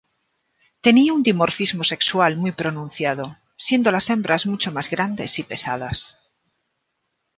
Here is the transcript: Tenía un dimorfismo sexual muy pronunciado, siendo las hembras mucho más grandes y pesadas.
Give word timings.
Tenía 0.85 1.11
un 1.17 1.21
dimorfismo 1.27 1.83
sexual 1.83 2.31
muy 2.35 2.53
pronunciado, 2.53 3.37
siendo 3.55 3.91
las 3.91 4.09
hembras 4.09 4.47
mucho 4.47 4.71
más 4.71 4.89
grandes 4.89 5.37
y 5.37 5.43
pesadas. 5.43 6.17